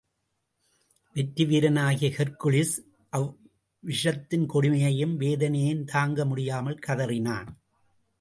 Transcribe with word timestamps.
வெற்றி 1.15 1.43
வீரனாகிய 1.45 2.09
ஹெர்க்குலிஸ் 2.17 2.73
அவ்விஷத்தின் 3.11 4.47
கொடுமையையும், 4.53 5.13
வேதனையையும் 5.15 5.85
தாங்க 5.85 6.25
முடியாமல் 6.25 6.79
கதறினான். 6.87 7.51